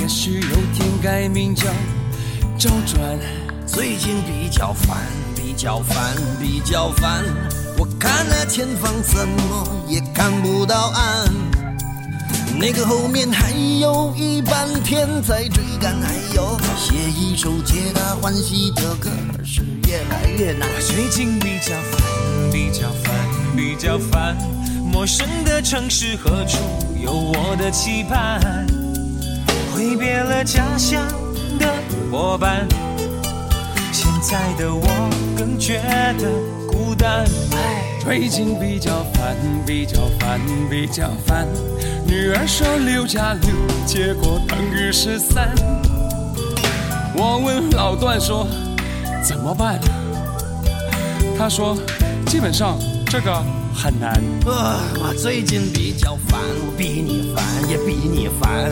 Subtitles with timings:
[0.00, 1.66] 也许有天改名叫
[2.58, 2.98] 周转。
[3.66, 4.96] 最近比较烦，
[5.36, 7.22] 比较烦，比较烦。
[7.76, 11.30] 我看那前方怎么也看不到岸，
[12.58, 19.10] 那个后面还有一半天在追赶，还有写一首皆大欢喜的歌
[19.44, 20.66] 是越来越难。
[20.80, 23.14] 最近比较烦，比较烦，
[23.54, 24.34] 比较烦。
[24.90, 26.56] 陌生的城市何处
[27.04, 28.66] 有我的期盼？
[29.80, 31.02] 挥别了家乡
[31.58, 31.66] 的
[32.12, 32.68] 伙伴，
[33.90, 34.86] 现在的我
[35.34, 35.80] 更觉
[36.18, 36.30] 得
[36.68, 37.24] 孤单。
[37.98, 41.48] 最近比较烦，比较烦，比较烦。
[42.06, 43.50] 女儿说六加六，
[43.86, 45.48] 结果等于十三。
[47.16, 48.46] 我问老段说
[49.26, 49.80] 怎么办？
[51.38, 51.74] 他说
[52.26, 53.42] 基本上这个
[53.74, 54.12] 很难。
[54.44, 58.70] 呃，我最近比较烦，我比你烦也比你烦。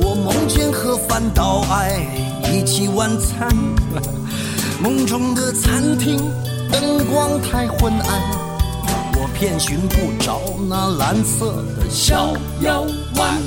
[0.00, 2.06] 我梦见和范岛爱
[2.52, 3.48] 一起晚餐，
[4.80, 6.16] 梦中的餐厅
[6.70, 8.22] 灯光太昏暗，
[9.16, 12.82] 我偏寻不着那蓝色的小腰
[13.16, 13.42] 弯。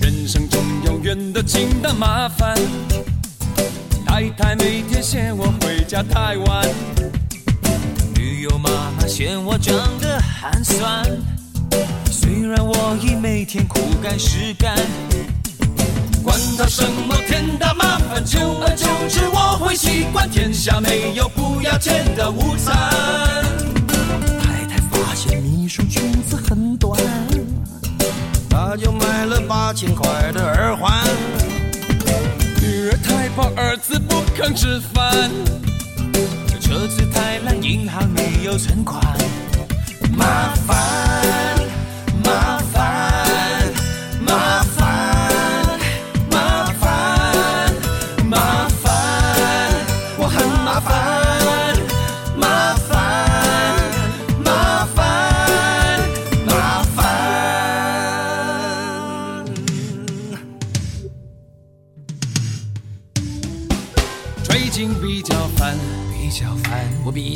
[0.00, 2.56] 人生中永远都经的麻烦，
[4.18, 6.68] 太太每天嫌我回家太晚，
[8.16, 8.68] 女友妈
[8.98, 11.04] 妈嫌我长得寒酸，
[12.10, 14.74] 虽然我已每天苦干实干，
[16.24, 22.74] 管他什么天大麻烦，久而久之我会习惯，天下没有不要钱的午餐。
[24.42, 27.00] 太太发现秘书裙子很短，
[28.50, 31.06] 她就买了八千块的耳环。
[33.40, 35.30] 我，儿子不肯吃饭，
[36.60, 39.00] 车子太烂，银行没有存款，
[40.16, 41.56] 麻烦，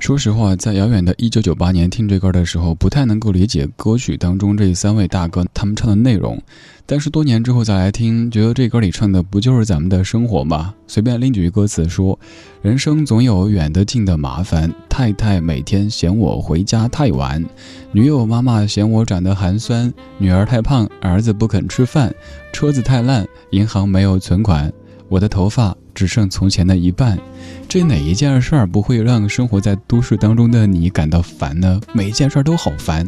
[0.00, 6.42] 说实话，在遥远的1998年听这歌的时候，不太能够理解歌曲当中这三位大哥他们唱的内容。
[6.86, 10.74] 但是多年之后再来听，觉得这歌里唱的不就是咱们的生活吗？
[10.86, 12.18] 随便拎几句歌词说
[12.62, 17.44] ：“人生总有远的近的麻烦，太太每天嫌我回家太晚，
[17.92, 22.12] 女友妈妈嫌我长得寒酸，女儿太胖，儿子不肯吃饭，
[22.52, 24.72] 车子太烂，银行没有存款，
[25.10, 27.18] 我的头发只剩从前的一半。”
[27.68, 31.78] 这哪一件事儿不会让生活在都市当中的你感到烦呢？
[31.92, 33.06] 每一件事儿都好烦。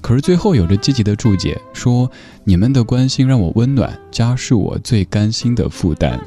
[0.00, 2.10] 可是最后有着积极的注解，说
[2.44, 6.20] 你们的关心让我温暖，家是我最甘心的负担。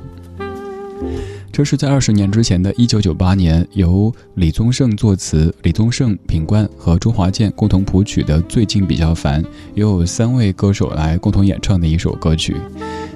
[1.52, 9.42] 这是在二十年之前的一九九八年，由李宗盛作词，李宗盛、品冠和周华健共同谱曲的《最近比较烦》，
[9.74, 12.56] 也有三位歌手来共同演唱的一首歌曲。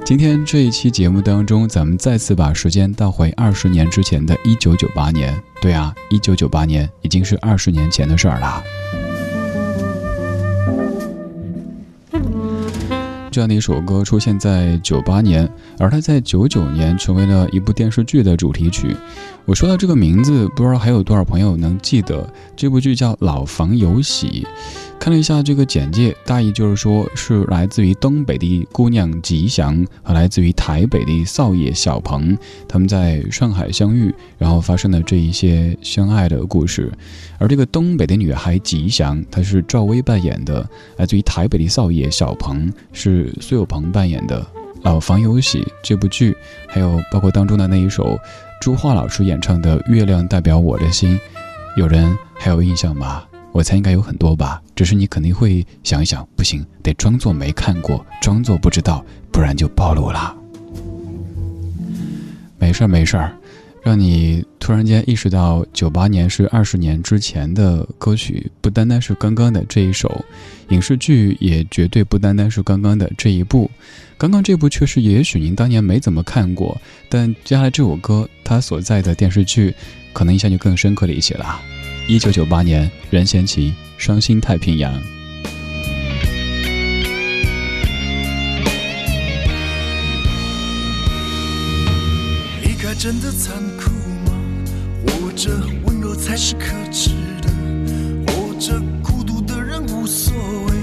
[0.05, 5.33] 今天这一期节目当中，咱们再次把时间倒回二十年之前的一九九八年。
[5.61, 8.61] 对啊，一九九八年已经是二十年前的事儿了。
[13.33, 15.49] 这样的一首歌出现在九八年，
[15.79, 18.95] 而它在九九年成为了一部电视剧的主题曲。
[19.45, 24.45] 我说到这个名字，不知道还有多少朋友能记得这部剧叫《老房有喜》。
[24.99, 32.37] 看了一下这个简介，大意就是说是来自于东北的姑娘吉祥和来自于台北的少爷小鹏，
[32.69, 36.89] 他们在上海相遇，然后发生的这一些相爱的故事。
[37.37, 40.65] 而这个东北的女孩吉祥，她是赵薇扮演的；
[40.95, 44.41] 来自于台北的少爷小鹏，是苏有朋扮演的。
[44.81, 46.35] 《老房有喜》这部剧，
[46.67, 48.19] 还有包括当中的那一首
[48.59, 51.17] 朱桦老师演唱的《月亮代表我的心》，
[51.77, 53.23] 有人还有印象吗？
[53.53, 60.35] 我猜应该有很多吧，只是你肯定会想一想，不行，得装作没看过，装作不知道，不然就暴露了。
[62.57, 63.33] 没事儿没事儿，
[63.83, 70.23] 让你突然间意识到九八年是二十年之前的歌曲，不单单是刚刚的这一首，
[70.69, 73.69] 影视剧也绝对不单单是刚刚的这一部。
[74.17, 79.75] 刚刚这部确实也许您当年没怎么看过，但接下来这首歌它所在的电视剧，
[80.13, 81.59] 可能印象就更深刻了一些了。
[82.07, 84.93] 一九九八年，任贤齐《伤心太平洋》。
[92.61, 93.72] 离开真的残？
[95.33, 95.49] 或者
[95.83, 97.09] 温柔才是可耻
[97.41, 97.49] 的？
[98.27, 100.31] 或者孤独的人无所
[100.67, 100.75] 谓，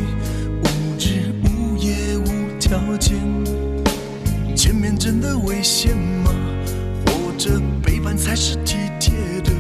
[0.61, 0.67] 无
[0.99, 3.17] 日无夜无条件？
[4.57, 6.33] 见面真的危险吗？
[7.07, 9.15] 或者背叛才是体贴
[9.45, 9.53] 的？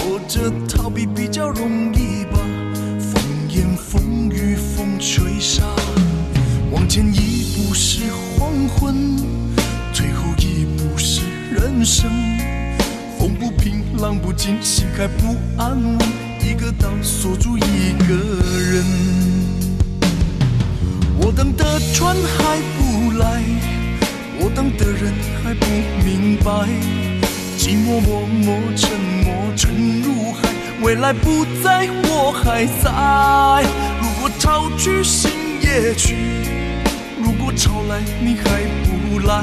[0.00, 2.40] 或者逃避比较容易吧，
[2.98, 5.62] 风言风语风吹沙，
[6.72, 8.02] 往前一步是
[8.36, 9.16] 黄昏，
[9.94, 11.22] 退后一步是
[11.54, 12.10] 人生。
[14.00, 15.98] 浪不静，心还不安稳，
[16.40, 18.14] 一个岛锁住一个
[18.70, 18.84] 人。
[21.20, 23.42] 我等的船还不来，
[24.38, 25.12] 我等的人
[25.42, 25.66] 还不
[26.04, 26.68] 明白。
[27.58, 28.88] 寂寞默默沉
[29.24, 30.48] 默沉入海，
[30.80, 33.68] 未来不在，我还在。
[34.00, 35.30] 如果潮去心
[35.60, 36.14] 也去，
[37.20, 39.42] 如果潮来你还不来，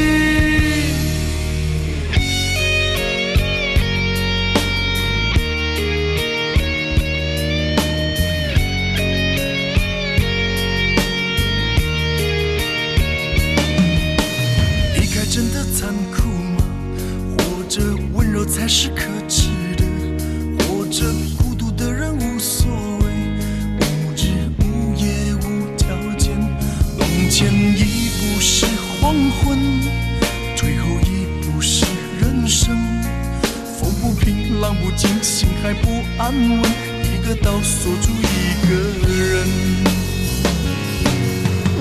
[35.21, 36.61] 心还不安稳，
[37.03, 38.69] 一个岛锁住一个
[39.07, 39.47] 人。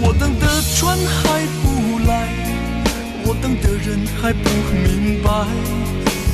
[0.03, 1.65] 我等的船还不
[2.09, 2.11] 来，
[3.25, 5.29] 我等的人还不明白。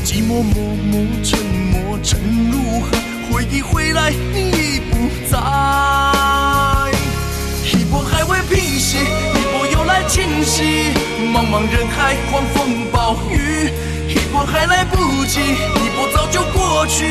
[0.05, 0.55] 寂寞默
[0.91, 0.93] 默
[1.25, 1.39] 沉
[1.73, 2.89] 默沉入海，
[3.31, 4.93] 回忆回来你已不
[5.31, 5.35] 在。
[7.65, 10.93] 一波还未平息，一波又来侵袭。
[11.35, 13.35] 茫茫人海狂风暴雨，
[14.09, 15.96] 一波还来不及，一波
[16.77, 17.07] 过去。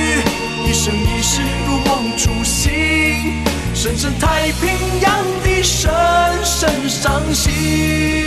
[0.63, 2.71] 一生一世如梦初醒，
[3.73, 5.91] 深深太平洋的深
[6.43, 8.24] 深伤心。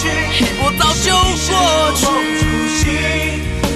[0.00, 1.52] 就过去，一波早就过
[2.80, 2.84] 去。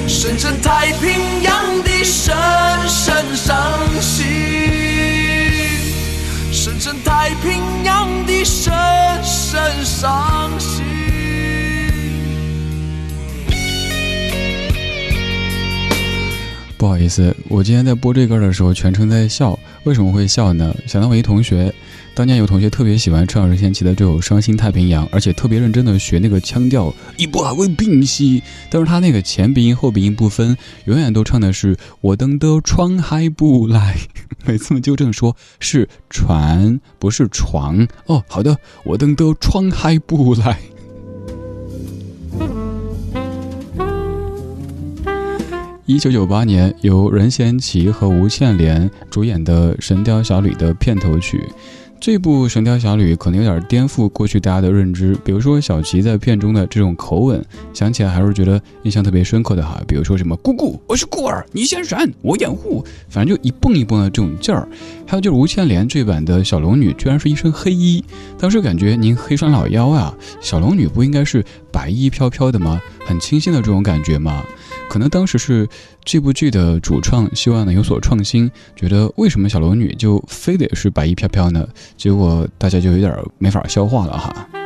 [0.09, 2.35] 深深太平洋的深
[2.89, 3.55] 深伤
[4.01, 4.25] 心，
[6.51, 8.73] 深深太平洋的深
[9.23, 10.83] 深伤心。
[16.79, 20.75] 不好意思，我今天在播这歌的时候全程在笑，为什么会笑呢？
[20.87, 21.73] 想到我一同学，
[22.15, 28.41] 当年有同学特别喜欢唱任贤齐的这首《伤心太平洋》，而且特别认真的学那个腔调，一波还会并息，
[28.71, 33.97] 但是他那个前鼻音后鼻音不分，永远都唱的是我等的船还不来，
[34.47, 40.57] 每次纠正说是船不是床哦，好的，我等的船还不来。
[45.87, 51.45] 一九九八年，由任贤齐和吴倩莲主演的《神雕侠侣》的片头曲。
[52.01, 59.81] 这部《神雕侠侣》可能有点颠覆过去大家的认知，比如说小齐在片中的这种口吻，想起来还是觉得印象特别深刻的哈。
[59.89, 64.69] 比如说什么“姑姑，我是孤儿，你先闪，我掩护”，反正就一蹦一蹦的这种劲儿。
[65.07, 68.05] 还有就是吴倩莲这版的小龙女，居然是一身黑衣，
[68.39, 72.79] 当时感觉您黑山老妖啊，小龙女不应该是白衣飘飘的吗？
[73.07, 74.45] 很清新的这种感觉吗？
[74.95, 75.69] 可能当时是
[76.05, 81.67] 这部剧的主创希望呢有所创新，觉得为什么小龙女就非得是白衣飘飘呢？
[81.97, 84.64] 结果大家就有点没法消化了哈。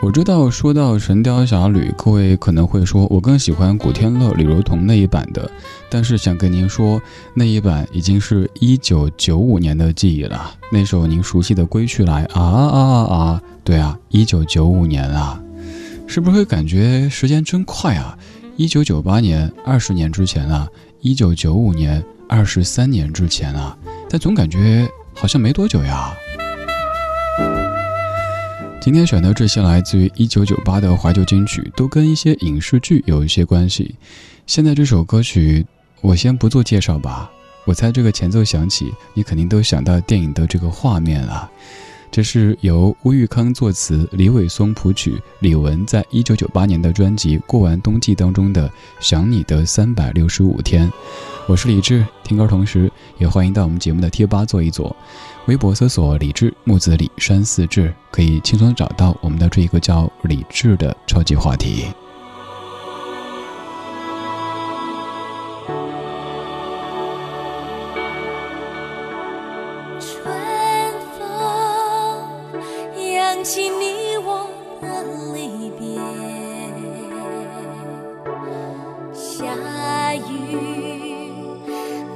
[0.00, 5.50] 我知道，说到《神雕侠侣》，各位可能会说，我更喜欢古天乐、李若彤那一版的。
[5.90, 7.02] 但是想跟您说，
[7.34, 10.54] 那一版已经是一九九五年的记忆了。
[10.70, 13.42] 那首您熟悉的《归去来》啊啊啊啊！
[13.64, 15.42] 对啊，一九九五年啊，
[16.06, 18.16] 是不是会感觉时间真快啊？
[18.56, 20.68] 一九九八年，二十年之前啊；
[21.00, 23.76] 一九九五年，二十三年之前啊。
[24.08, 26.14] 但总感觉好像没多久呀。
[28.80, 33.96] 今天选的这些来自于一九九八的怀旧金曲，都跟一些影视剧有一些关系。
[34.46, 35.66] 现在这首歌曲，
[36.00, 37.28] 我先不做介绍吧。
[37.66, 41.50] 我猜这个前奏响起，你肯定都想到电影的这个画面了。
[42.10, 48.68] 这是由乌玉康作词，李伟松谱曲，李玟在一九九八年的专辑《过完冬季》当中的
[49.00, 50.88] 《想你的三百六十五天》。
[51.46, 54.96] 我是李志，听歌同时也欢迎到我们节目的贴吧坐一坐。
[55.48, 61.86] 微博搜索“李志木子李山寺志”，可以轻松找到我们的这一个叫“李志”的超级话题。
[69.98, 70.30] 春
[71.18, 71.24] 风
[73.10, 74.50] 扬起你我
[74.82, 75.02] 的
[75.32, 75.98] 离别，
[79.14, 81.32] 下雨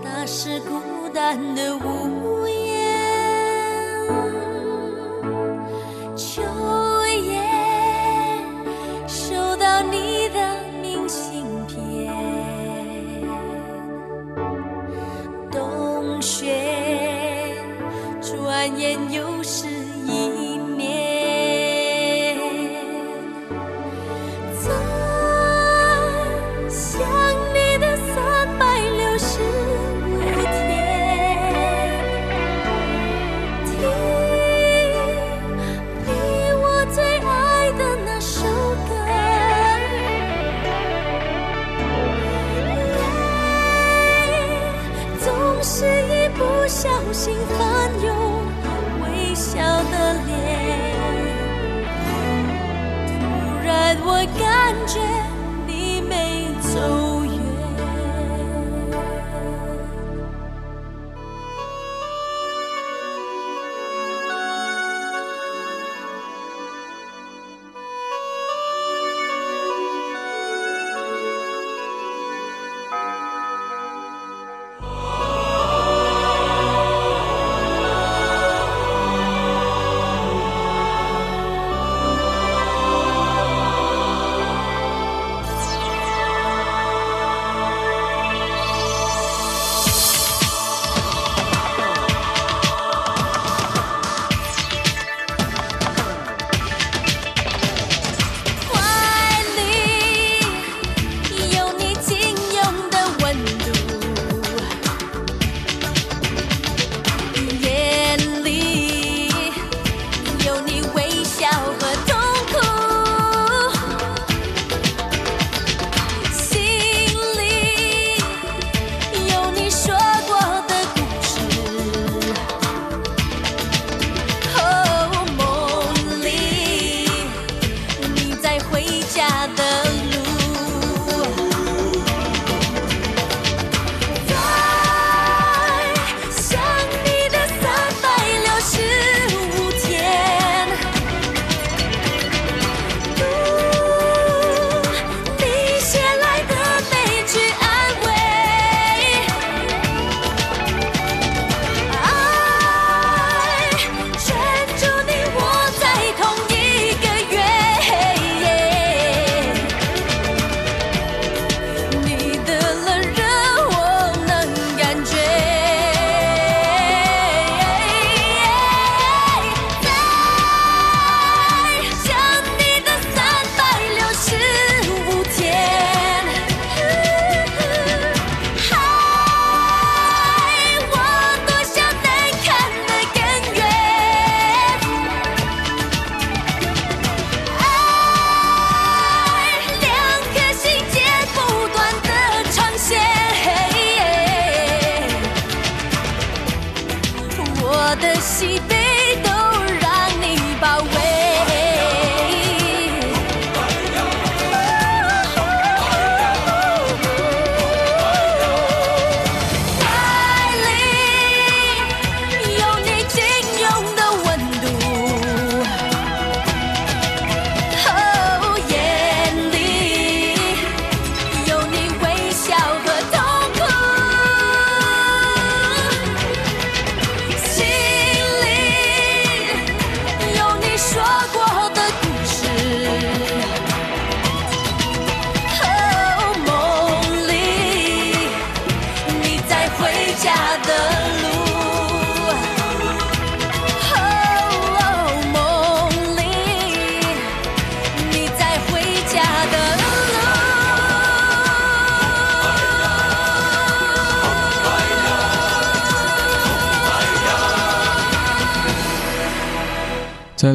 [0.05, 2.42] 打湿孤单的屋。
[4.12, 4.42] 在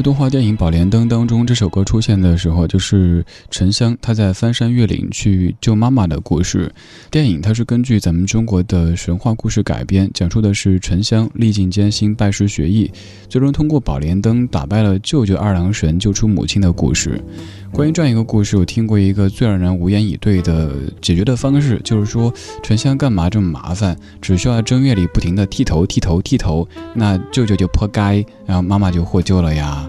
[0.08, 6.72] 动画电影《宝莲灯》当中，这首歌出现的时候，就是沉香他在翻山越岭去救妈妈的故事。
[7.10, 12.90] 电影它是根据咱们中国的神话故事改编，讲述的是沉香历尽艰辛拜师学艺，
[13.28, 17.22] 最终通过宝莲灯打败了舅舅二郎神，救出母亲的故事。
[17.70, 23.94] 关于这样一个故事，我听过一个最让人无言以对的解决的方式，就是说沉香干嘛这么麻烦？
[24.22, 29.86] 只需要正月里不停的剃头、剃头、剃头，那舅舅就破该，然后妈妈就获救了呀。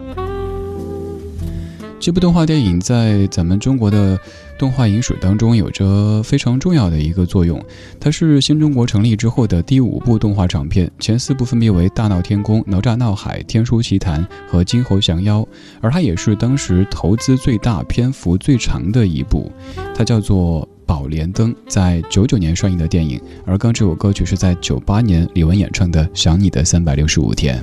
[1.99, 4.17] 这部动画电影在咱们中国的
[4.57, 7.62] 动画影史当中有着非常重要的一个作用，
[7.99, 15.41] 它是新中国成立之后的第五部动画长片，前四部分别为《大闹天宫》《哪吒闹海》《天书奇谭》和《金猴降妖》，
[15.81, 19.51] 而它也是当时投资最大、篇幅最长的一部，
[19.93, 27.62] 它叫做《宝莲灯》，在九九年上映的电影，而刚这首歌曲是在九八年李玟演唱的《想你的三百六十五天》。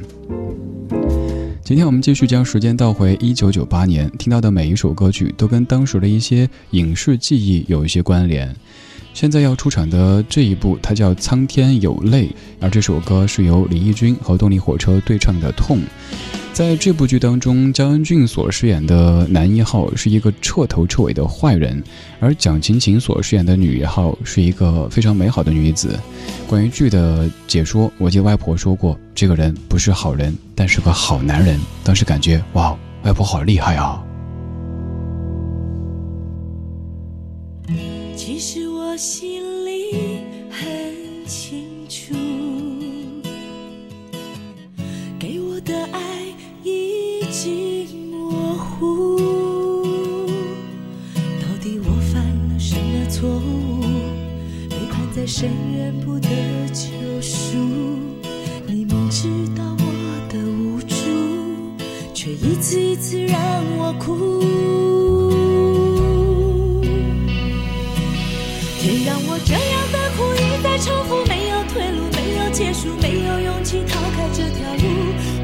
[1.67, 8.55] 今天我们继续将时间倒回一九九八年，听到的每一首歌曲都跟当时的一些影视记忆有一些关联。
[9.13, 12.29] 现在要出场的这一部，它叫《苍天有泪》，
[12.61, 15.79] 而这首歌是由李翊君和动力火车对唱的《痛》。
[16.57, 21.85] 在这部剧当中，焦恩俊所饰演的男一号是一个彻头彻尾的坏人，
[22.19, 26.01] 而蒋勤勤所饰演的女一号是一个非常美好的女子。
[26.49, 31.61] 关于剧的解说，我记得外婆说过，这个人不是好人，但是个好男人。
[31.85, 34.03] 当时感觉哇，外婆好厉害啊！
[38.16, 40.66] 其实我心里很
[41.27, 41.66] 清
[55.27, 56.29] 背叛在深渊不得
[56.73, 57.59] 救赎。
[58.67, 59.85] 你明知道我
[60.29, 60.95] 的无助，
[62.15, 63.37] 却一次一次让
[63.77, 64.41] 我哭。
[68.79, 74.85] 天让我这样的苦一再重复，没有退路，没有结束，没有勇气逃开这条路。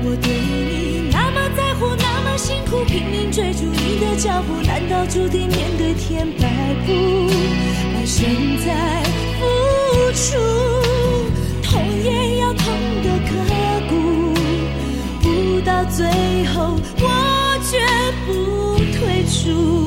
[0.04, 1.42] 我对你那么。
[1.54, 6.48] 在乎那么辛苦，拼命追逐你的脚步，难道注定面对天摆
[6.86, 6.92] 布？
[7.94, 8.24] 爱胜
[8.64, 9.01] 在
[10.14, 10.36] 处，
[11.62, 12.64] 痛也要痛
[13.02, 13.30] 得刻
[13.88, 13.92] 骨，
[15.20, 16.06] 不到最
[16.46, 17.80] 后我绝
[18.26, 19.81] 不退出。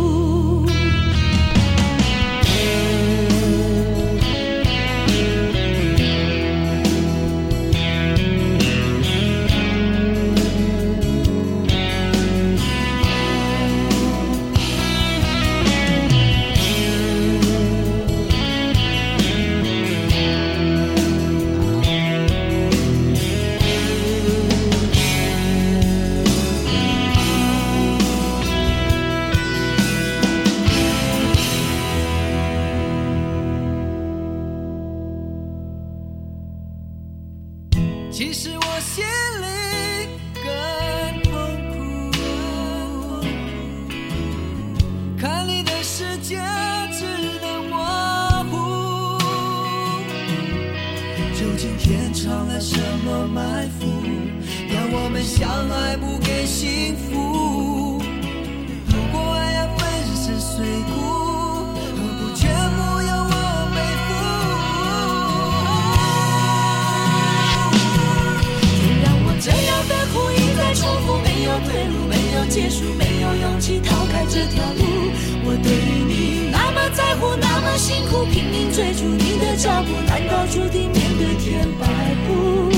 [79.55, 81.87] 脚步难道注定面对天摆
[82.27, 82.69] 布？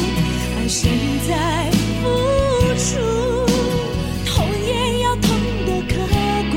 [0.59, 0.89] 爱谁
[1.27, 1.71] 在
[2.03, 2.05] 付
[2.77, 3.01] 出？
[4.25, 5.25] 痛也要痛
[5.65, 5.95] 得刻
[6.51, 6.55] 骨，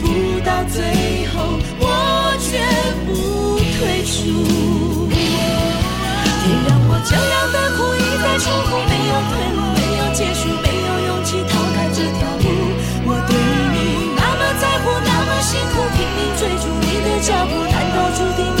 [0.00, 0.04] 不
[0.46, 1.34] 到最后
[1.80, 1.82] 我
[2.38, 2.62] 绝
[3.04, 3.10] 不
[3.78, 5.10] 退出。
[5.10, 12.46] 天亮我这样的苦一再重复，没有退路，没有结束，没有勇气逃开这条路。
[13.06, 13.34] 我对
[13.74, 18.53] 你那么在乎，那么辛苦，拼命追逐你的脚步，难道注定？